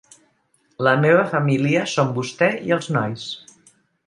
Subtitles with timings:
[0.87, 3.29] La meva família són vostè i els nois.